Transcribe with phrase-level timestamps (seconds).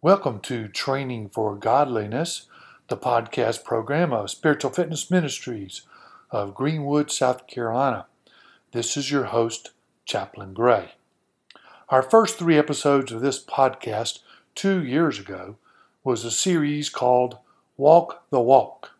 [0.00, 2.46] Welcome to Training for Godliness,
[2.86, 5.82] the podcast program of Spiritual Fitness Ministries
[6.30, 8.06] of Greenwood, South Carolina.
[8.70, 9.72] This is your host,
[10.04, 10.92] Chaplain Gray.
[11.88, 14.20] Our first three episodes of this podcast
[14.54, 15.56] two years ago
[16.04, 17.38] was a series called
[17.76, 18.92] Walk the Walk.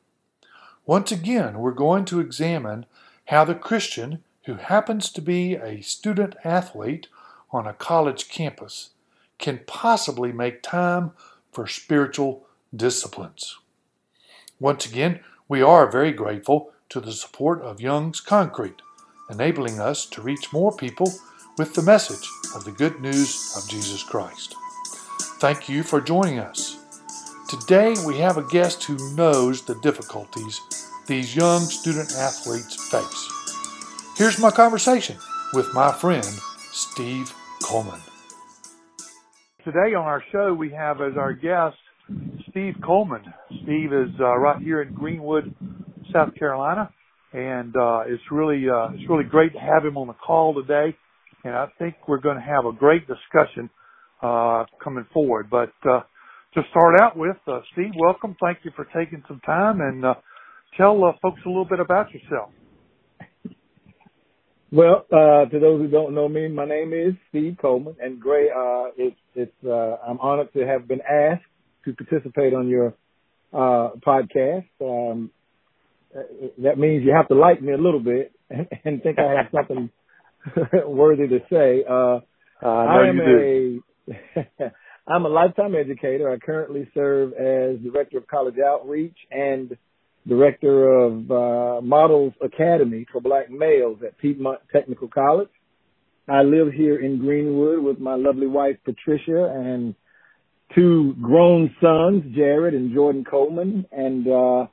[0.85, 2.87] Once again, we're going to examine
[3.27, 7.07] how the Christian who happens to be a student athlete
[7.53, 8.91] on a college campus
[9.39, 11.13] can possibly make time
[11.53, 13.59] for spiritual disciplines.
[14.61, 18.83] Once again, we are very grateful to the support of Young's Concrete,
[19.31, 21.13] enabling us to reach more people
[21.57, 24.55] with the message of the good news of Jesus Christ.
[25.41, 26.79] Thank you for joining us.
[27.49, 30.61] Today we have a guest who knows the difficulties
[31.07, 33.29] these young student athletes face.
[34.17, 35.17] Here's my conversation
[35.55, 36.27] with my friend
[36.73, 38.01] Steve Coleman.
[39.65, 41.77] Today on our show, we have as our guest
[42.49, 43.23] Steve Coleman.
[43.65, 45.53] Steve is uh, right here in Greenwood,
[46.13, 46.89] South Carolina,
[47.33, 50.97] and uh, it's really uh, it's really great to have him on the call today.
[51.43, 53.69] And I think we're going to have a great discussion
[54.23, 55.49] uh, coming forward.
[55.51, 56.03] But uh,
[56.55, 58.37] to start out with, uh, Steve, welcome.
[58.41, 60.05] Thank you for taking some time and
[60.77, 62.51] tell folks a little bit about yourself.
[64.71, 68.49] Well, uh, to those who don't know me, my name is Steve Coleman, and Gray.
[68.51, 71.45] Uh, it's it's uh, I'm honored to have been asked
[71.87, 72.89] to participate on your
[73.53, 74.67] uh, podcast.
[74.79, 75.31] Um,
[76.15, 76.21] uh,
[76.59, 79.47] that means you have to like me a little bit and, and think I have
[79.55, 79.91] something
[80.87, 81.85] worthy to say.
[81.89, 82.21] Uh,
[82.63, 83.79] uh, I am a
[85.07, 86.31] I'm a lifetime educator.
[86.31, 89.79] I currently serve as director of college outreach and
[90.29, 95.49] director of uh, Models Academy for Black males at Piedmont Technical College.
[96.29, 99.95] I live here in Greenwood with my lovely wife Patricia and
[100.75, 103.87] two grown sons, Jared and Jordan Coleman.
[103.91, 104.67] And uh,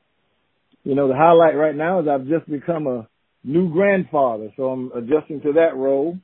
[0.84, 3.08] you know, the highlight right now is I've just become a
[3.44, 6.18] new grandfather, so I'm adjusting to that role.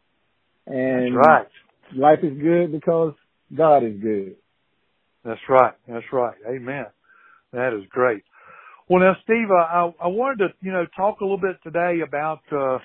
[0.68, 1.48] And That's right.
[1.96, 3.14] Life is good because
[3.56, 4.36] God is good.
[5.24, 5.74] That's right.
[5.88, 6.36] That's right.
[6.48, 6.86] Amen.
[7.54, 8.24] That is great.
[8.92, 12.42] Well, now, Steve, I, I wanted to, you know, talk a little bit today about,
[12.52, 12.80] uh,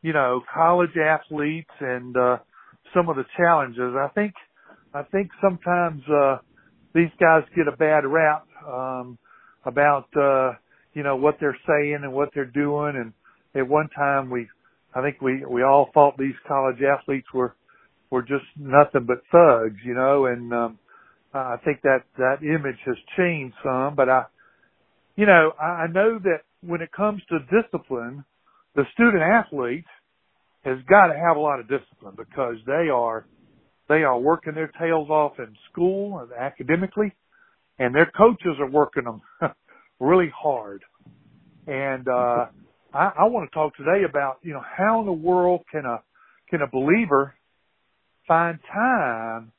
[0.00, 2.38] you know, college athletes and, uh,
[2.94, 3.92] some of the challenges.
[3.94, 4.32] I think,
[4.94, 6.38] I think sometimes, uh,
[6.94, 9.18] these guys get a bad rap, um,
[9.66, 10.52] about, uh,
[10.94, 12.94] you know, what they're saying and what they're doing.
[12.96, 13.12] And
[13.54, 14.48] at one time we,
[14.94, 17.54] I think we, we all thought these college athletes were,
[18.08, 20.78] were just nothing but thugs, you know, and, um,
[21.34, 24.24] I think that, that image has changed some, but I,
[25.20, 28.24] you know, I know that when it comes to discipline,
[28.74, 29.84] the student athlete
[30.64, 33.26] has got to have a lot of discipline because they are
[33.90, 37.12] they are working their tails off in school and academically,
[37.78, 39.20] and their coaches are working them
[40.00, 40.82] really hard.
[41.66, 42.46] And uh,
[42.94, 46.02] I, I want to talk today about you know how in the world can a
[46.48, 47.34] can a believer
[48.26, 49.52] find time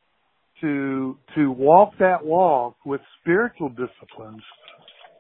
[0.61, 4.41] to to walk that walk with spiritual disciplines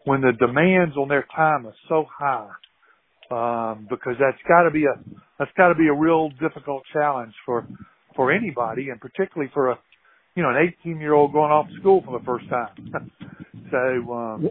[0.05, 2.49] when the demands on their time are so high.
[3.29, 4.99] Um, because that's got to be a
[5.39, 7.65] that's got to be a real difficult challenge for
[8.13, 9.79] for anybody, and particularly for a
[10.35, 12.91] you know an 18 year old going off to school for the first time.
[13.71, 14.49] so um,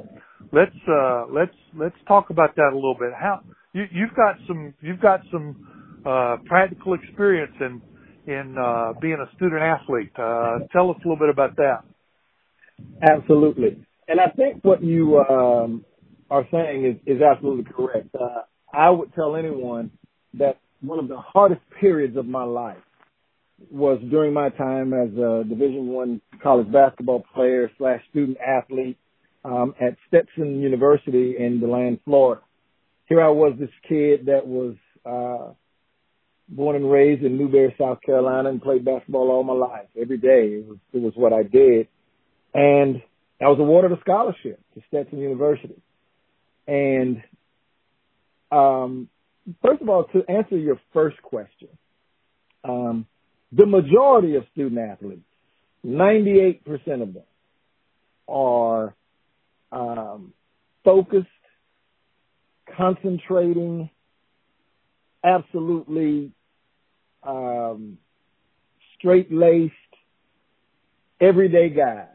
[0.51, 3.11] let's uh, let's let's talk about that a little bit.
[3.13, 3.41] How
[3.75, 7.83] you, you've got some you've got some uh, practical experience in
[8.33, 10.13] in uh, being a student athlete.
[10.17, 11.85] Uh, tell us a little bit about that.
[13.03, 15.85] Absolutely and I think what you um,
[16.31, 18.09] are saying is, is absolutely correct.
[18.13, 19.93] Uh, I would tell anyone
[20.35, 22.83] that one of the hardest periods of my life
[23.71, 28.99] was during my time as a Division One college basketball player slash student athlete
[29.45, 32.43] um, at Stetson University in DeLand, Florida.
[33.07, 34.75] Here I was, this kid that was
[35.07, 35.53] uh,
[36.49, 39.87] born and raised in Newberry, South Carolina, and played basketball all my life.
[40.01, 41.87] Every day, it was it was what I did,
[42.55, 43.03] and
[43.41, 45.81] I was awarded a scholarship to Stetson University.
[46.67, 47.23] And
[48.53, 49.09] um,
[49.63, 51.69] first of all, to answer your first question,
[52.63, 53.07] um,
[53.53, 55.25] the majority of student athletes,
[55.85, 56.61] 98%
[57.03, 57.23] of them,
[58.29, 58.95] are
[59.73, 60.35] um,
[60.85, 61.27] focused,
[62.77, 63.89] concentrating,
[65.25, 66.33] absolutely
[67.23, 67.97] um,
[68.99, 69.75] straight laced,
[71.21, 72.07] everyday guys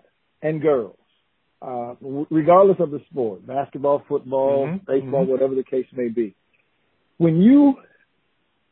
[0.42, 0.98] and girls
[1.66, 1.96] uh,
[2.30, 4.78] regardless of the sport, basketball, football, mm-hmm.
[4.78, 5.32] baseball, mm-hmm.
[5.32, 6.36] whatever the case may be.
[7.18, 7.76] When you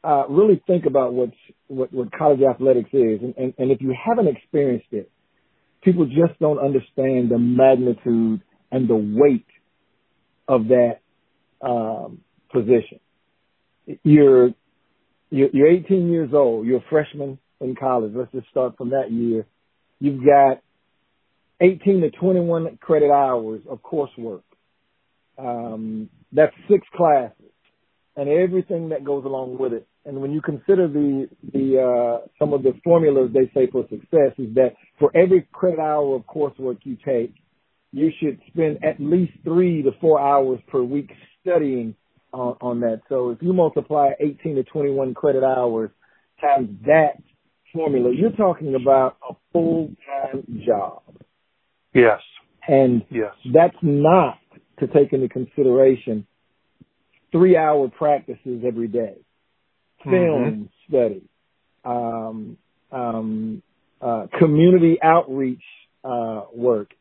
[0.03, 1.35] uh, really think about what's,
[1.67, 5.09] what what college athletics is, and, and, and if you haven't experienced it,
[5.81, 8.41] people just don't understand the magnitude
[8.71, 9.47] and the weight
[10.47, 10.99] of that
[11.65, 12.19] um,
[12.51, 12.99] position.
[14.03, 14.49] You're,
[15.31, 16.67] you're you're 18 years old.
[16.67, 18.11] You're a freshman in college.
[18.15, 19.45] Let's just start from that year.
[19.99, 20.61] You've got
[21.63, 24.43] 18 to 21 credit hours of coursework.
[25.37, 27.35] Um, that's six classes
[28.15, 29.87] and everything that goes along with it.
[30.05, 34.33] And when you consider the the uh, some of the formulas they say for success
[34.37, 37.33] is that for every credit hour of coursework you take,
[37.93, 41.09] you should spend at least three to four hours per week
[41.41, 41.95] studying
[42.33, 43.01] on, on that.
[43.07, 45.89] So if you multiply 18 to 21 credit hours
[46.41, 47.21] times that
[47.71, 51.01] formula, you're talking about a full time job.
[51.93, 52.19] Yes.
[52.67, 53.33] And yes.
[53.53, 54.39] that's not
[54.79, 56.25] to take into consideration
[57.31, 59.15] three hour practices every day,
[60.03, 60.63] film mm-hmm.
[60.87, 61.23] study,
[61.83, 62.57] um,
[62.91, 63.61] um,
[64.01, 65.63] uh, community outreach
[66.03, 66.91] uh, work,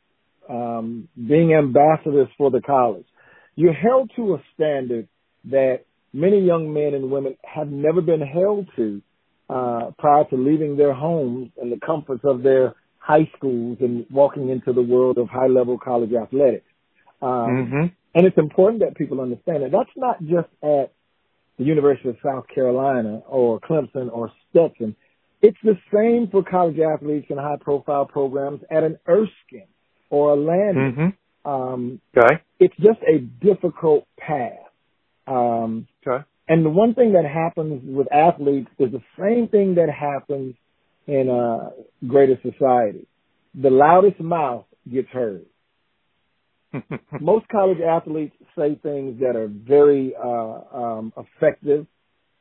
[0.49, 3.07] um, being ambassadors for the college.
[3.55, 5.09] You're held to a standard
[5.45, 5.81] that
[6.13, 9.03] many young men and women have never been held to
[9.51, 14.49] uh, prior to leaving their homes and the comforts of their high schools and walking
[14.49, 16.67] into the world of high level college athletics.
[17.21, 17.87] Um, mm-hmm.
[18.15, 20.93] And it's important that people understand that that's not just at
[21.59, 24.95] the University of South Carolina or Clemson or Stetson.
[25.41, 29.67] It's the same for college athletes and high profile programs at an Erskine
[30.09, 30.93] or a Lander.
[30.93, 31.51] Mm-hmm.
[31.51, 32.41] Um, okay.
[32.61, 34.71] It's just a difficult path.
[35.27, 36.25] Um, okay.
[36.49, 40.55] And the one thing that happens with athletes is the same thing that happens
[41.07, 41.71] in a
[42.07, 43.07] greater society.
[43.55, 45.47] The loudest mouth gets heard.
[47.21, 51.87] Most college athletes say things that are very uh, um, effective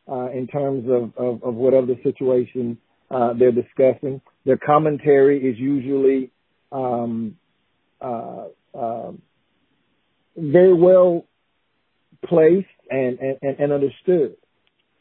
[0.09, 2.77] uh, in terms of, of, of, whatever the situation
[3.09, 4.21] uh, they're discussing.
[4.45, 6.31] Their commentary is usually
[6.71, 7.37] um,
[7.99, 9.21] uh, um,
[10.37, 11.25] very well
[12.25, 14.35] placed and, and, and understood.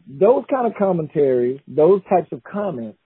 [0.08, 2.98] Those kind of commentaries, those types of comments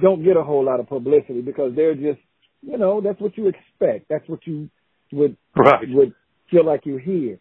[0.00, 2.20] don't get a whole lot of publicity because they're just,
[2.62, 4.08] you know, that's what you expect.
[4.08, 4.68] That's what you
[5.12, 5.88] would right.
[5.88, 6.14] would
[6.50, 7.38] feel like you hear.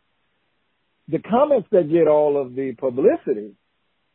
[1.07, 3.53] The comments that get all of the publicity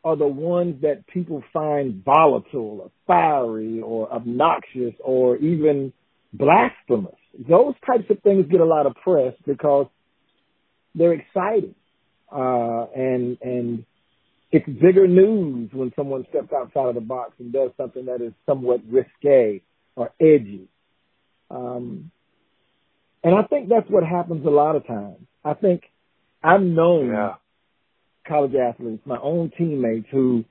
[0.03, 5.93] are the ones that people find volatile or fiery or obnoxious or even
[6.33, 7.15] blasphemous.
[7.49, 9.87] Those types of things get a lot of press because
[10.95, 11.75] they're exciting.
[12.33, 13.85] Uh, and, and
[14.53, 18.33] it's bigger news when someone steps outside of the box and does something that is
[18.47, 19.63] somewhat risque
[19.95, 20.69] or edgy.
[21.51, 22.11] Um,
[23.23, 25.27] and I think that's what happens a lot of times.
[25.45, 25.83] I think
[26.43, 27.35] I've known yeah.
[28.27, 30.45] college athletes, my own teammates who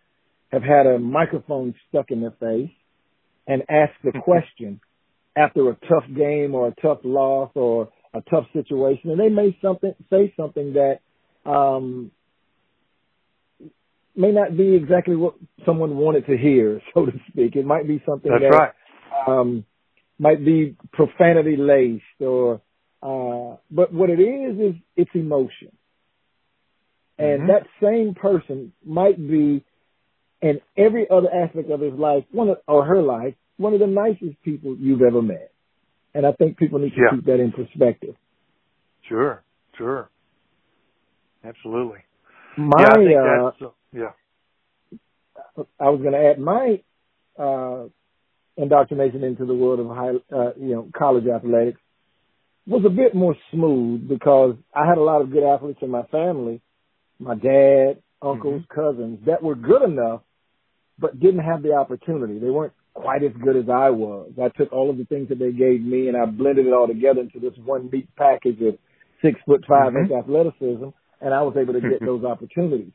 [0.51, 2.71] have had a microphone stuck in their face
[3.47, 4.79] and asked the question
[5.35, 9.55] after a tough game or a tough loss or a tough situation and they may
[9.61, 10.99] something say something that
[11.49, 12.11] um
[14.19, 15.36] may not be exactly what
[15.66, 17.56] someone wanted to hear, so to speak.
[17.56, 18.74] It might be something That's that right.
[19.27, 19.66] um
[20.19, 22.62] might be profanity laced or
[23.01, 25.71] uh but what it is is it's emotion.
[27.18, 27.48] And mm-hmm.
[27.48, 29.63] that same person might be
[30.42, 33.88] in every other aspect of his life, one of, or her life, one of the
[33.88, 35.51] nicest people you've ever met.
[36.13, 37.16] And I think people need to yeah.
[37.16, 38.16] keep that in perspective.
[39.07, 39.44] Sure,
[39.78, 40.09] sure.
[41.44, 41.99] Absolutely.
[42.57, 44.11] My, yeah, uh, yeah.
[45.79, 46.81] I was going to add my
[47.37, 47.87] uh,
[48.57, 51.79] indoctrination into the world of high, uh, you know, college athletics
[52.67, 56.03] was a bit more smooth because I had a lot of good athletes in my
[56.03, 56.61] family,
[57.17, 58.81] my dad, uncles, mm-hmm.
[58.81, 60.21] cousins that were good enough,
[60.99, 62.37] but didn't have the opportunity.
[62.37, 64.31] They weren't quite as good as I was.
[64.41, 66.87] I took all of the things that they gave me and I blended it all
[66.87, 68.77] together into this one neat package of
[69.23, 69.97] six foot 5 mm-hmm.
[69.97, 70.89] inch athleticism,
[71.21, 72.91] and I was able to get those opportunities.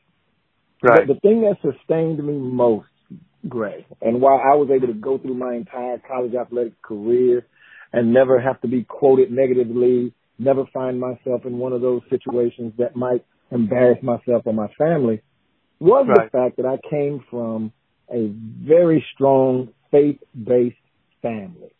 [0.83, 1.07] Right.
[1.07, 2.87] But the thing that sustained me most,
[3.47, 7.45] Greg, and why I was able to go through my entire college athletic career
[7.93, 12.73] and never have to be quoted negatively, never find myself in one of those situations
[12.77, 15.21] that might embarrass myself or my family,
[15.79, 16.31] was right.
[16.31, 17.71] the fact that I came from
[18.11, 18.31] a
[18.67, 20.75] very strong faith-based
[21.21, 21.71] family.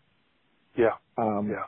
[0.78, 0.96] Yeah.
[1.18, 1.66] Um, yeah.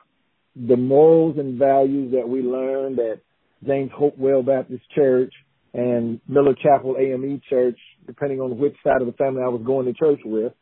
[0.67, 3.21] The morals and values that we learned at
[3.65, 5.33] James Hopewell Baptist Church
[5.77, 9.85] and Miller Chapel AME Church, depending on which side of the family I was going
[9.85, 10.53] to church with.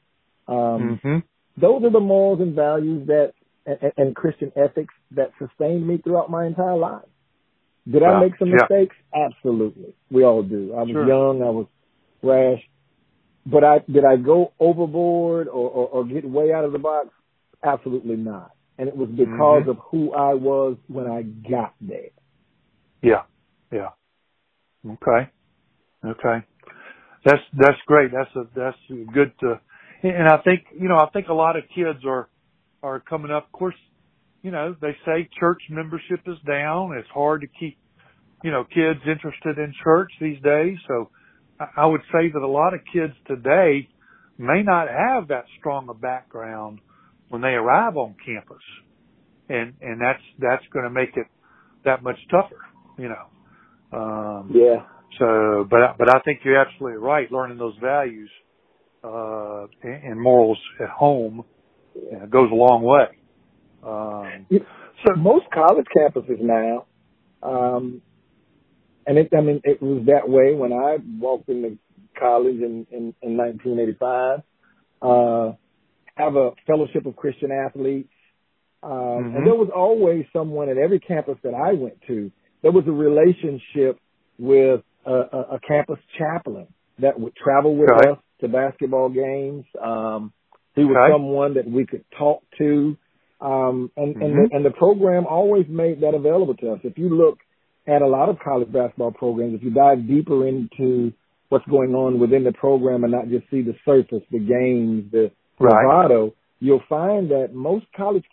[0.48, 1.18] Um, mm-hmm.
[1.60, 3.34] Those are the morals and values that
[3.66, 7.08] and, and, Christian ethics that sustained me throughout my entire life.
[7.92, 8.58] Did I make some yeah.
[8.62, 8.96] mistakes?
[9.16, 9.96] Absolutely.
[10.12, 10.74] We all do.
[10.74, 11.08] I was sure.
[11.08, 11.42] young.
[11.42, 11.68] I was
[12.22, 12.62] rash.
[13.46, 17.08] But I did I go overboard or, or, or get way out of the box?
[17.64, 18.52] Absolutely not.
[18.78, 19.70] and it was because Mhm.
[19.70, 22.10] of who I was when I got there.
[23.02, 23.24] Yeah.
[23.72, 23.92] Yeah.
[24.86, 25.30] Okay.
[26.06, 26.46] Okay.
[27.26, 28.12] That's that's great.
[28.12, 28.78] That's a that's
[29.14, 29.60] good to
[30.04, 32.30] and I think you know, I think a lot of kids are
[32.84, 33.76] are coming up of course,
[34.44, 36.96] you know, they say church membership is down.
[36.98, 37.78] It's hard to keep,
[38.44, 40.78] you know, kids interested in church these days.
[40.88, 41.10] So
[41.60, 43.90] I I would say that a lot of kids today
[44.38, 46.80] may not have that strong a background
[47.30, 48.62] when they arrive on campus.
[49.50, 51.28] And and that's that's going to make it
[51.86, 52.62] that much tougher,
[52.98, 53.35] you know.
[53.96, 54.84] Um Yeah.
[55.20, 57.32] so, but but I think you're absolutely right.
[57.32, 58.30] Learning those values
[59.04, 61.46] uh, and, and morals at home
[61.96, 63.08] you goes a long way.
[63.84, 64.48] Um,
[65.06, 66.86] So most college campuses now,
[67.44, 68.02] um,
[69.06, 71.78] and it, I mean, it was that way when I walked into
[72.20, 74.42] college in, in, in 1985,
[75.02, 75.54] uh,
[76.16, 78.10] have a fellowship of Christian athletes.
[78.84, 79.36] Um, Mhm.
[79.38, 82.32] and there was always someone at every campus that I went to.
[82.66, 84.00] There was a relationship
[84.40, 86.66] with a, a, a campus chaplain
[86.98, 88.10] that would travel with Okay.
[88.14, 89.66] us to basketball games.
[89.80, 90.34] Um,
[90.74, 91.14] he was Okay.
[91.14, 92.98] someone that we could talk to.
[93.40, 94.50] Um, and, and, Mhm.
[94.50, 96.80] the, and the program always made that available to us.
[96.84, 97.38] If you look
[97.86, 101.14] at a lot of college basketball programs, if you dive deeper into
[101.50, 105.30] what's going on within the program and not just see the surface, the games, the
[105.60, 105.84] right.
[105.86, 108.26] bravado, you'll find that most college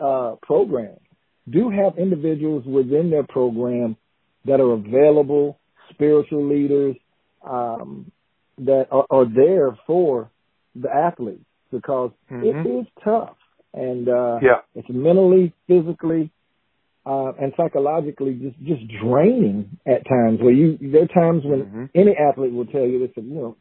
[0.00, 1.03] uh, programs
[1.48, 3.96] do have individuals within their program
[4.46, 5.58] that are available,
[5.90, 6.96] spiritual leaders
[7.42, 8.10] um,
[8.58, 10.30] that are, are there for
[10.74, 12.64] the athletes because Mhm.
[12.64, 13.36] it is tough
[13.72, 14.60] and uh, Yeah.
[14.74, 16.30] it's mentally, physically,
[17.06, 20.40] uh, and psychologically just just draining at times.
[20.40, 21.90] Where you there are times when Mhm.
[21.94, 23.56] any athlete will tell you this, you know,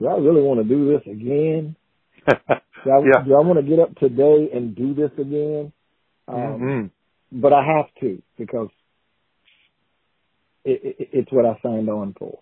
[0.00, 1.76] do I really want to do this again?
[2.84, 3.22] Do I, yeah.
[3.24, 5.72] do I want to get up today and do this again?
[6.28, 6.90] Um,
[7.32, 8.68] hmm But I have to because
[10.64, 12.38] it, it, it's what I signed on for.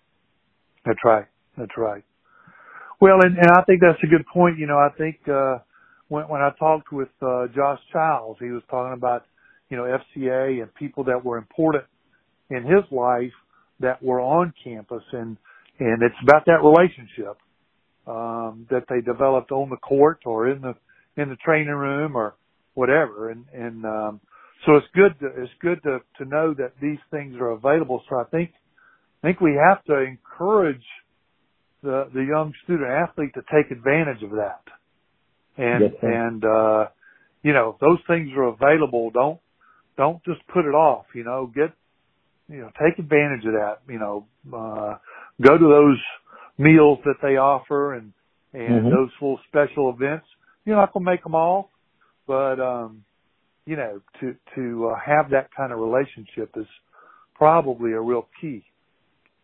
[0.85, 1.25] That's right.
[1.57, 2.03] That's right.
[2.99, 4.59] Well, and, and I think that's a good point.
[4.59, 5.59] You know, I think, uh,
[6.09, 9.25] when, when I talked with, uh, Josh Childs, he was talking about,
[9.69, 11.85] you know, FCA and people that were important
[12.49, 13.31] in his life
[13.79, 15.37] that were on campus and,
[15.79, 17.37] and it's about that relationship,
[18.07, 20.75] um, that they developed on the court or in the,
[21.21, 22.35] in the training room or
[22.75, 23.29] whatever.
[23.31, 24.21] And, and, um,
[24.65, 28.03] so it's good to, it's good to, to know that these things are available.
[28.09, 28.51] So I think,
[29.23, 30.83] I think we have to encourage
[31.83, 34.61] the the young student athlete to take advantage of that.
[35.57, 36.85] And Yes, and uh
[37.43, 39.39] you know, those things are available, don't
[39.97, 41.73] don't just put it off, you know, get
[42.49, 44.97] you know, take advantage of that, you know, uh
[45.41, 45.99] go to those
[46.57, 48.13] meals that they offer and
[48.53, 48.89] and Mhm.
[48.89, 50.27] those little special events.
[50.65, 51.71] You're not going to make them all,
[52.27, 53.03] but um
[53.65, 56.65] you know, to to uh, have that kind of relationship is
[57.35, 58.63] probably a real key.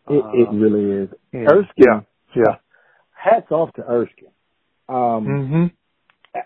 [0.10, 1.10] It, it Um, really is.
[1.34, 2.02] and- Erskine, Yeah.
[2.36, 2.56] Yeah.
[3.14, 4.32] hats off to Erskine.
[4.90, 5.72] Um, Mhm.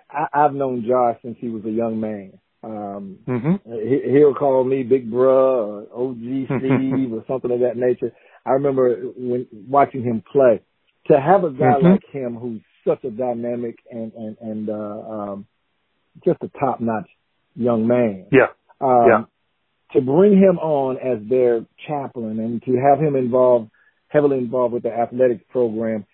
[0.10, 2.40] I, I've known Josh since he was a young man.
[2.64, 3.62] Um, Mhm.
[3.66, 8.12] he, he'll call me Big Bruh or OG Steve or something of that nature.
[8.46, 10.62] I remember when watching him play.
[11.08, 11.84] To have a guy Mhm.
[11.84, 15.48] like him who's such a dynamic and and and uh, um,
[16.26, 17.10] just a top notch
[17.56, 18.28] young man.
[18.32, 18.48] Yeah.
[18.80, 19.24] Um, Yeah.
[19.94, 23.70] To bring him on as their chaplain and to have him involved,
[24.08, 26.06] heavily involved with the athletics program,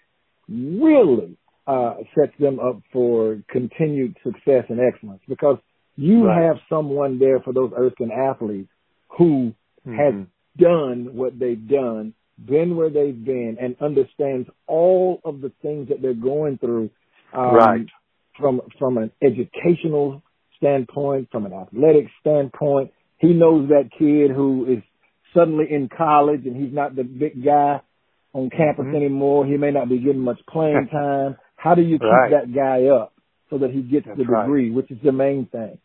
[0.49, 1.37] really
[1.67, 5.57] uh, sets them up for continued success and excellence because
[5.97, 6.43] you Right.
[6.43, 8.69] have someone there for those Erskine athletes
[9.17, 9.53] who
[9.85, 10.27] has Mhm.
[10.57, 12.13] done what they've done,
[12.45, 16.89] been where they've been, and understands all of the things that they're going through.
[17.33, 17.87] Um, Right.
[18.39, 20.21] From from an educational
[20.57, 24.83] standpoint, from an athletic standpoint, he knows that kid who is
[25.33, 27.81] suddenly in college and he's not the big guy
[28.33, 28.95] on campus Mhm.
[28.95, 29.45] anymore.
[29.45, 31.37] He may not be getting much playing time.
[31.55, 32.31] How do you keep Right.
[32.31, 33.13] that guy up
[33.49, 34.43] so that he gets That's the right.
[34.43, 35.77] degree, which is the main thing?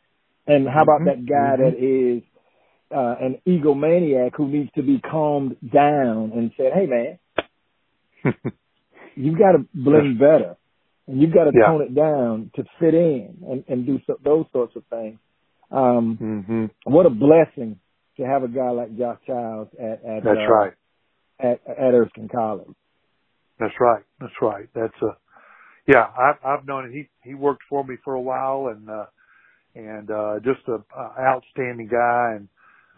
[0.46, 1.04] And how about Mhm.
[1.06, 1.58] that guy Mhm.
[1.58, 2.22] that is
[2.90, 7.18] uh, an egomaniac who needs to be calmed down and said, "Hey, man,
[9.16, 10.56] you've got to blend better,
[11.08, 11.66] and you've got to Yeah.
[11.66, 15.18] tone it down to fit in and and do so, those sorts of things."
[15.70, 16.70] Um, Mhm.
[16.84, 17.80] what a blessing
[18.16, 20.74] to have a guy like Josh Childs at at That's uh, right.
[21.40, 22.68] at, at Erskine College.
[23.58, 24.04] That's right.
[24.20, 24.68] That's right.
[24.74, 25.16] That's a
[25.88, 26.06] yeah.
[26.18, 26.92] I've I've known it.
[26.92, 29.06] He he worked for me for a while and uh
[29.74, 32.48] and uh just a, a outstanding guy and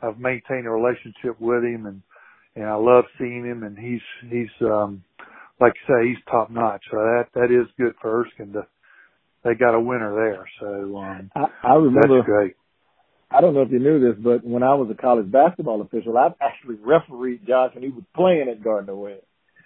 [0.03, 2.03] I've maintained a relationship with him and
[2.57, 5.05] and I love seeing him and he's he's um
[5.61, 6.83] like you say he's top notch.
[6.91, 8.67] So that that is good for Erskine to
[9.45, 10.49] they got a winner there.
[10.61, 12.17] So um, I, I remember.
[12.17, 12.55] That's great.
[13.31, 16.17] I don't know if you knew this, but when I was a college basketball official,
[16.17, 19.23] I actually refereed Josh when he was playing at Gardner Webb.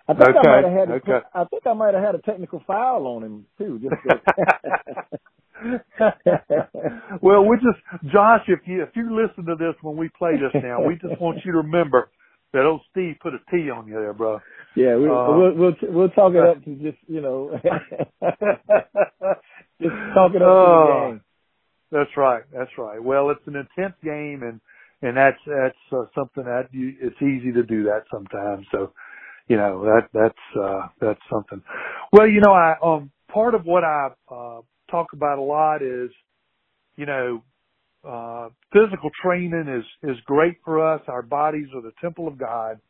[0.09, 0.49] I think okay.
[0.49, 0.90] I might have had.
[0.90, 1.12] Okay.
[1.12, 3.78] A, I think I might have had a technical foul on him too.
[3.83, 3.95] Just
[7.21, 7.78] well, we just
[8.12, 11.21] Josh, if you if you listen to this when we play this now, we just
[11.21, 12.11] want you to remember
[12.52, 14.40] that old Steve put a T on you there, bro.
[14.76, 17.50] Yeah, we, Uh, we'll we'll we'll talk it up to just you know,
[19.81, 20.62] just talk it up Oh.
[20.62, 21.21] to the game.
[21.90, 22.43] That's right.
[22.52, 23.02] That's right.
[23.02, 24.61] Well, it's an intense game, and
[25.02, 28.67] and that's that's uh, something that you, it's easy to do that sometimes.
[28.73, 28.93] So,
[29.49, 31.62] you know that that's uh, that's something.
[32.12, 36.11] Well, you know, I um part of what I uh, talk about a lot is,
[36.97, 37.43] you know,
[38.05, 41.02] uh, physical training is is great for us.
[41.09, 42.81] Our bodies are the temple of God,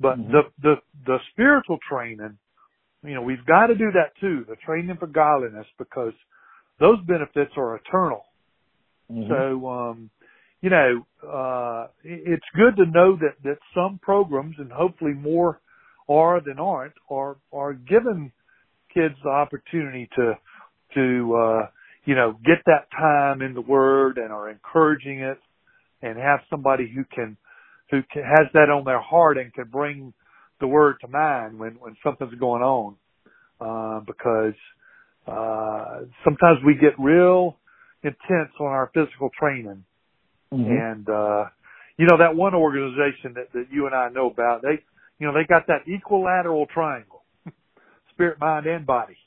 [0.00, 0.30] but Mhm.
[0.32, 2.38] the the the spiritual training,
[3.02, 4.44] you know, we've got to do that too.
[4.48, 6.14] The training for godliness because
[6.78, 8.24] those benefits are eternal.
[9.10, 9.28] Mhm.
[9.28, 10.10] So, um,
[10.62, 15.60] you know, uh, it's good to know that, that some programs and hopefully more
[16.08, 18.32] are than aren't are, are giving
[18.92, 20.38] kids the opportunity to,
[20.94, 21.66] to, uh,
[22.04, 25.38] you know, get that time in the word and are encouraging it
[26.02, 27.36] and have somebody who can,
[27.90, 30.12] who can, has that on their heart and can bring
[30.60, 32.96] the word to mind when, when something's going on.
[33.60, 34.54] Uh, because,
[35.26, 37.56] uh, sometimes we get real
[38.02, 39.84] intense on our physical training.
[40.52, 40.92] Mhm.
[40.92, 41.44] And, uh,
[41.98, 44.82] you know, that one organization that, that you and I know about, they,
[45.18, 47.22] you know, they got that equilateral triangle,
[48.10, 49.18] spirit, mind, and body.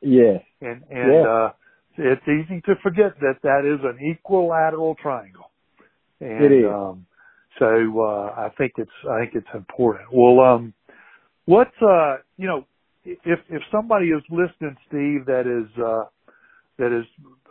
[0.00, 0.42] yes.
[0.60, 1.28] And, and, Yeah.
[1.28, 1.52] uh,
[2.00, 5.50] it's easy to forget that that is an equilateral triangle.
[6.20, 6.64] And, It is.
[6.66, 7.06] um,
[7.58, 7.66] so,
[8.00, 10.06] uh, I think it's, I think it's important.
[10.12, 10.72] Well, um,
[11.44, 12.64] what's, uh, you know,
[13.04, 16.04] if, if somebody is listening, Steve, that is, uh,
[16.78, 17.04] that is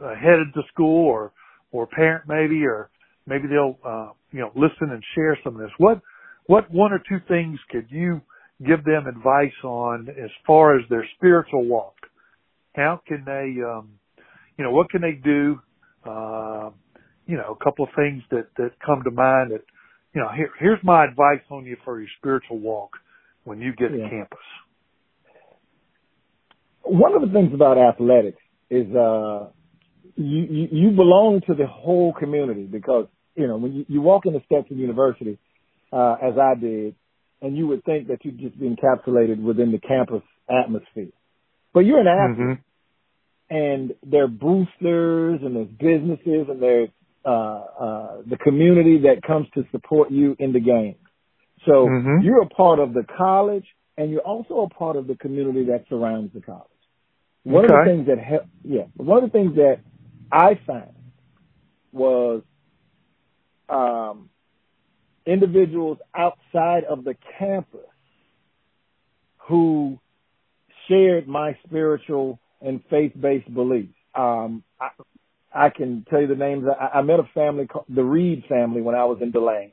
[0.03, 1.31] uh, headed to school or,
[1.71, 2.89] or parent maybe, or
[3.27, 5.71] maybe they'll, uh, you know, listen and share some of this.
[5.77, 6.01] What,
[6.47, 8.21] what one or two things could you
[8.65, 11.95] give them advice on as far as their spiritual walk?
[12.75, 13.98] How can they, um,
[14.59, 15.59] you know, what can they do?
[16.05, 16.69] Uh,
[17.25, 19.61] you know, a couple of things that, that come to mind that,
[20.13, 22.91] you know, here, here's my advice on you for your spiritual walk
[23.45, 24.03] when you get Yeah.
[24.03, 24.39] to campus.
[26.83, 29.49] One of the things about athletics is uh
[30.15, 34.25] you, you you belong to the whole community because you know when you, you walk
[34.25, 35.37] into Stetson University,
[35.93, 36.95] uh, as I did,
[37.41, 41.13] and you would think that you'd just be encapsulated within the campus atmosphere,
[41.73, 42.47] but you're an athlete.
[42.47, 42.59] Mhm.
[43.49, 46.89] And there are boosters and there's businesses and there's
[47.25, 50.95] uh, uh, the community that comes to support you in the game.
[51.65, 52.23] So Mhm.
[52.23, 53.65] you're a part of the college
[53.97, 56.65] and you're also a part of the community that surrounds the college.
[57.43, 59.79] One of the things that help, yeah, one of the things that
[60.31, 60.95] I found
[61.91, 62.43] was
[63.67, 64.29] um,
[65.25, 67.81] individuals outside of the campus
[69.47, 69.99] who
[70.87, 73.93] shared my spiritual and faith-based beliefs.
[74.15, 74.89] Um, I,
[75.53, 76.65] I can tell you the names.
[76.67, 79.71] I, I met a family, called, the Reed family, when I was in DeLand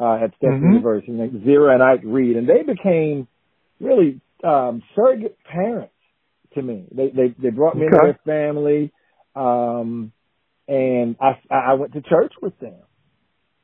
[0.00, 0.72] uh, at Stetson Mhm.
[0.74, 3.28] University, named Zira and Ike Reed, and they became
[3.80, 5.92] really um, surrogate parents
[6.54, 6.86] to me.
[6.92, 8.92] They they they brought me into their family,
[9.34, 10.12] um,
[10.68, 12.80] and I I went to church with them.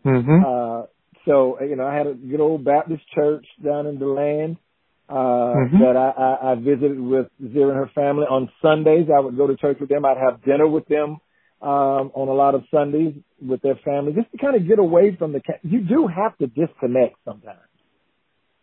[0.04, 0.44] Mhm.
[0.44, 0.86] Uh,
[1.24, 4.56] so you know, I had a good old Baptist church down in DeLand
[5.08, 5.14] uh,
[5.56, 5.80] Mhm.
[5.80, 9.08] that I, I, I visited with Zira and her family on Sundays.
[9.14, 10.04] I would go to church with them.
[10.04, 11.18] I'd have dinner with them
[11.60, 15.16] um, on a lot of Sundays with their family, just to kind of get away
[15.16, 15.40] from the.
[15.40, 17.58] Ca- you do have to disconnect sometimes.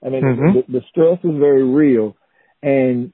[0.04, 0.54] I mean, Mhm.
[0.67, 2.15] the, the stress is very real,
[2.63, 3.12] and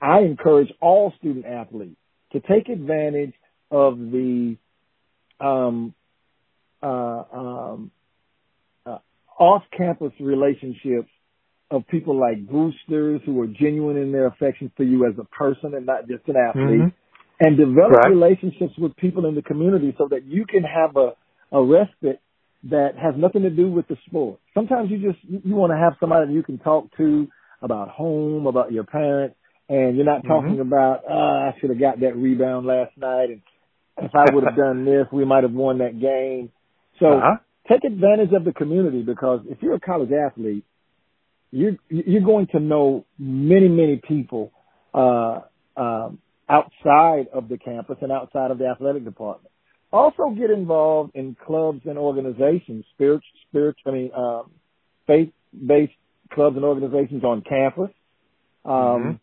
[0.00, 1.96] I encourage all student athletes
[2.32, 3.34] to take advantage
[3.70, 4.56] of the
[5.40, 5.94] um,
[6.82, 7.90] uh, um,
[8.86, 8.98] uh,
[9.38, 11.10] off-campus relationships
[11.70, 15.74] of people like boosters who are genuine in their affection for you as a person
[15.74, 16.92] and not just an athlete, Mhm.
[17.40, 18.10] and develop Right.
[18.10, 21.14] relationships with people in the community so that you can have a,
[21.52, 22.20] a respite
[22.64, 24.40] that has nothing to do with the sport.
[24.54, 27.28] Sometimes you just you, want to have somebody that you can talk to
[27.62, 29.36] about home, about your parents,
[29.68, 30.60] and you're not talking Mhm.
[30.60, 33.42] about ah, I should have got that rebound last night, and
[33.98, 36.50] if I would have done this, we might have won that game.
[36.98, 37.36] So Uh-huh.
[37.68, 40.64] take advantage of the community because if you're a college athlete,
[41.50, 44.52] you're you're going to know many many people
[44.94, 45.40] uh,
[45.76, 49.52] um, outside of the campus and outside of the athletic department.
[49.90, 54.50] Also, get involved in clubs and organizations, spirit, spirit, I mean, um,
[55.06, 55.92] faith-based
[56.32, 57.90] clubs and organizations on campus,
[58.66, 59.18] um,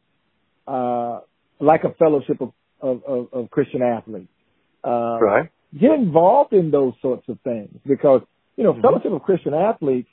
[0.68, 1.20] uh,
[1.60, 4.32] like a fellowship of, of, of, of Christian athletes.
[4.84, 5.50] Uh, right.
[5.80, 8.22] Get involved in those sorts of things because,
[8.56, 8.82] you know, mm-hmm.
[8.82, 10.10] Fellowship of Christian Athletes,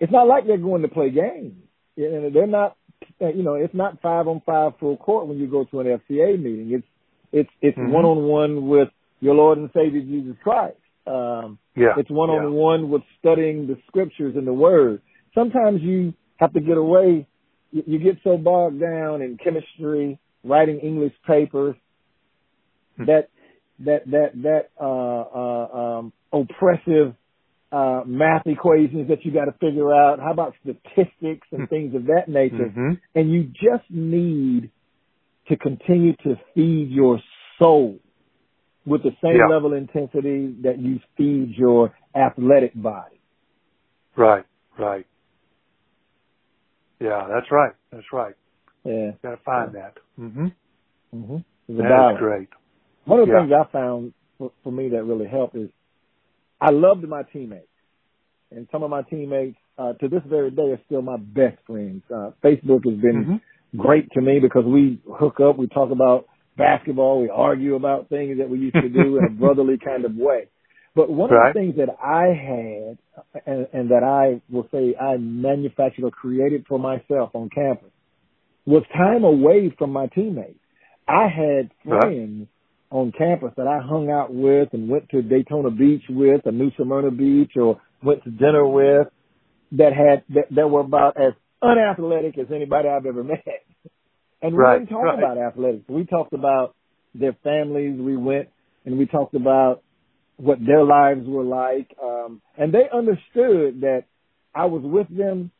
[0.00, 1.54] it's not like they're going to play games.
[1.96, 2.76] And They're not,
[3.20, 6.40] you know, it's not five on five full court when you go to an FCA
[6.40, 6.70] meeting.
[6.72, 6.86] It's,
[7.32, 8.88] it's, it's one on one with
[9.20, 10.76] your Lord and Savior Jesus Christ.
[11.06, 11.94] Um, yeah.
[11.96, 15.00] It's one on one with studying the scriptures and the word.
[15.34, 17.26] Sometimes you have to get away.
[17.70, 21.76] You, you get so bogged down in chemistry, writing English papers,
[22.96, 23.04] hmm.
[23.06, 23.28] that
[23.80, 27.14] that that that uh, uh, um, oppressive
[27.72, 30.20] uh, math equations that you got to figure out.
[30.20, 31.64] How about statistics and hmm.
[31.66, 32.70] things of that nature?
[32.70, 32.92] Mm-hmm.
[33.14, 34.70] And you just need
[35.48, 37.20] to continue to feed your
[37.58, 37.98] soul
[38.84, 39.46] with the same yeah.
[39.46, 43.20] level of intensity that you feed your athletic body.
[44.16, 44.44] Right,
[44.78, 45.06] right.
[47.00, 47.72] Yeah, that's right.
[47.92, 48.34] That's right.
[48.84, 49.10] Yeah.
[49.22, 49.98] Got to find that.
[50.18, 50.52] Mhm.
[51.14, 51.44] Mhm.
[51.68, 52.48] That's great.
[53.04, 53.40] One of the yeah.
[53.40, 55.70] things I found for, for me that really helped is
[56.60, 57.66] I loved my teammates,
[58.50, 62.02] and some of my teammates uh, to this very day are still my best friends.
[62.10, 63.40] Uh, Facebook has been
[63.72, 63.78] mm-hmm.
[63.78, 68.38] great to me because we hook up, we talk about basketball, we argue about things
[68.38, 70.48] that we used to do in a brotherly kind of way.
[70.94, 71.48] But one right.
[71.48, 76.10] of the things that I had and, and that I will say I manufactured or
[76.10, 77.90] created for myself on campus
[78.64, 80.58] was time away from my teammates.
[81.06, 82.48] I had friends.
[82.90, 86.70] On campus that I hung out with and went to Daytona Beach with, or New
[86.76, 89.08] Smyrna Beach, or went to dinner with
[89.72, 93.44] that had that, that were about as unathletic as anybody I've ever met.
[94.42, 95.18] And we right, didn't talk right.
[95.18, 95.84] about athletics.
[95.88, 96.74] We talked about
[97.14, 97.98] their families.
[97.98, 98.48] We went
[98.84, 99.82] and we talked about
[100.36, 101.96] what their lives were like.
[102.02, 104.04] Um, and they understood that
[104.54, 105.50] I was with them.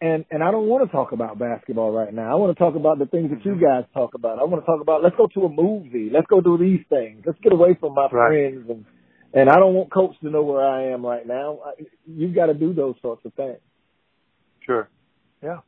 [0.00, 2.30] And, and I don't want to talk about basketball right now.
[2.30, 4.38] I want to talk about the things that you guys talk about.
[4.38, 6.10] I want to talk about, let's go to a movie.
[6.12, 7.22] Let's go do these things.
[7.24, 8.10] Let's get away from my right.
[8.10, 8.68] friends.
[8.68, 8.84] And,
[9.32, 11.60] and I don't want coach to know where I am right now.
[11.64, 13.58] I, you've got to do those sorts of things.
[14.66, 14.88] Sure.
[15.42, 15.60] Yeah.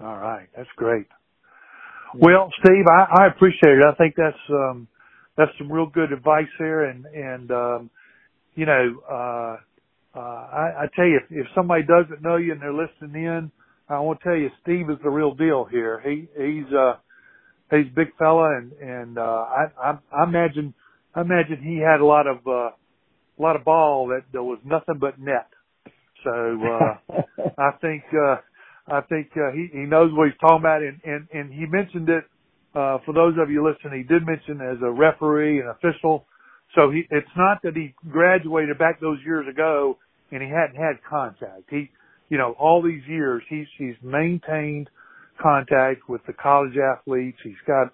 [0.00, 1.06] All right, that's great.
[2.14, 3.84] Well, Steve, I, I appreciate it.
[3.86, 4.88] I think that's um,
[5.36, 7.90] that's some real good advice there, and and um,
[8.54, 9.56] you know, uh,
[10.16, 13.50] uh, I, I tell you, if, if somebody doesn't know you and they're listening in,
[13.88, 16.00] I want to tell you, Steve is the real deal here.
[16.04, 16.94] He he's uh
[17.70, 20.74] he's a big fella, and and uh, I, I I imagine
[21.14, 24.58] I imagine he had a lot of uh, a lot of ball that there was
[24.64, 25.48] nothing but net.
[26.24, 27.22] So uh,
[27.58, 28.04] I think.
[28.14, 28.36] uh
[28.88, 32.08] I think uh, he he knows what he's talking about, and and and he mentioned
[32.08, 32.24] it.
[32.74, 36.26] Uh, for those of you listening, he did mention as a referee and official.
[36.74, 39.98] So he it's not that he graduated back those years ago
[40.30, 41.64] and he hadn't had contact.
[41.70, 41.90] He,
[42.28, 44.88] you know, all these years he's he's maintained
[45.40, 47.38] contact with the college athletes.
[47.42, 47.92] He's got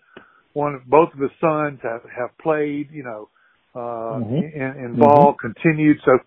[0.52, 2.88] one of both of his sons have have played.
[2.92, 3.28] You know,
[3.74, 4.34] uh, mm-hmm.
[4.34, 5.52] in, in ball mm-hmm.
[5.52, 5.98] continued.
[6.04, 6.18] So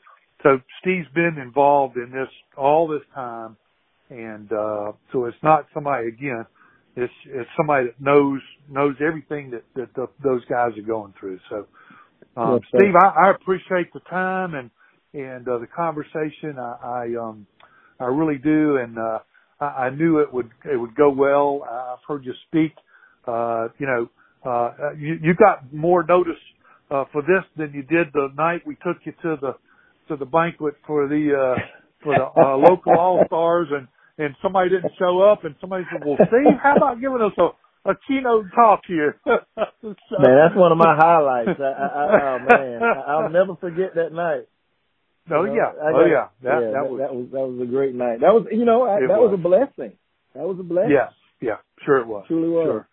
[0.44, 3.58] so Steve's been involved in this all this time
[4.10, 6.46] and uh, so it's not somebody again.
[6.96, 11.40] It's it's somebody that knows knows everything that that the, those guys are going through.
[11.50, 11.68] So,
[12.38, 14.70] um, yes, Steve, I, I appreciate the time and
[15.16, 16.60] and uh, the conversation.
[16.60, 17.48] I, I um
[18.00, 19.20] I really do, and uh,
[19.60, 21.64] I, I knew it would it would go well.
[21.70, 22.74] I've heard you speak.
[23.28, 24.10] Uh, you know,
[24.50, 26.34] uh, you you got more notice
[26.92, 29.54] uh, for this than you did the night we took you to the
[30.10, 31.60] to the banquet for the uh,
[32.04, 36.06] for the uh, local all stars and and somebody didn't show up, and somebody said,
[36.06, 39.36] "Well, Steve, how about giving us a a keynote talk here?" so,
[40.20, 41.60] man, that's one of my highlights.
[41.60, 44.48] I, I, I, oh man, I'll never forget that night.
[45.32, 47.62] Oh you know, yeah, got, oh yeah, that, yeah, that, was that was that was
[47.62, 48.20] a great night.
[48.22, 49.32] That was you know I, that was.
[49.32, 49.40] was.
[49.40, 49.98] a blessing.
[50.36, 50.92] That was a blessing.
[50.92, 51.10] Yeah,
[51.42, 52.26] yeah, sure it was.
[52.28, 52.66] Truly was.
[52.66, 52.88] Sure.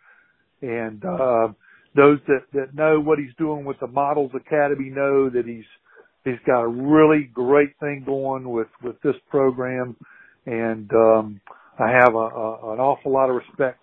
[0.62, 1.52] And uh,
[1.94, 5.68] those that that know what he's doing with the Models Academy know that he's
[6.24, 9.96] he's got a really great thing going with with this program
[10.46, 11.40] and um,
[11.78, 13.80] I have a, a, an awful lot of respect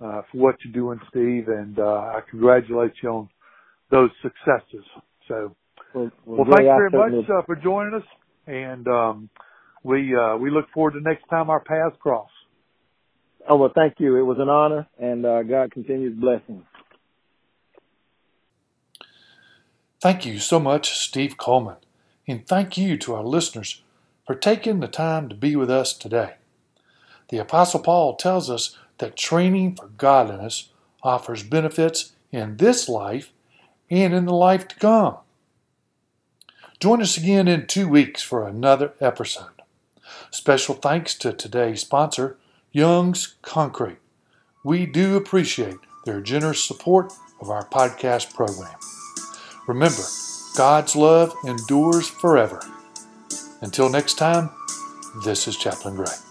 [0.00, 3.28] uh, for what you're doing, Steve, and uh, I congratulate you on
[3.90, 4.84] those successes.
[5.28, 5.54] So,
[5.94, 8.06] well, well, well thank you very much uh, for joining us,
[8.46, 9.30] and um,
[9.82, 12.30] we uh, we look forward to next time our paths cross.
[13.48, 14.16] Oh well, thank you.
[14.16, 16.64] It was an honor, and uh, God continues blessing.
[20.00, 21.76] Thank you so much, Steve Coleman,
[22.26, 23.82] and thank you to our listeners
[24.26, 26.34] for taking the time to be with us today.
[27.28, 30.70] The Apostle Paul tells us that training for godliness
[31.02, 33.32] offers benefits in this life
[33.90, 35.16] and in the life to come.
[36.80, 39.60] Join us again in two weeks for another episode.
[40.30, 42.38] Special thanks to today's sponsor,
[42.72, 43.98] Young's Concrete.
[44.64, 48.78] We do appreciate their generous support of our podcast program.
[49.68, 50.02] Remember,
[50.56, 52.62] God's love endures forever.
[53.60, 54.48] Until next time,
[55.22, 56.29] this is Chaplain Gray.